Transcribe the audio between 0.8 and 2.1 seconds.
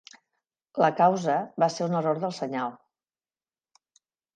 La causa va ser un